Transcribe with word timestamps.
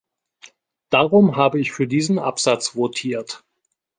Darum 0.89 1.35
habe 1.35 1.59
ich 1.59 1.71
für 1.71 1.85
diesen 1.85 2.17
Absatz 2.17 2.69
votiert. 2.73 3.43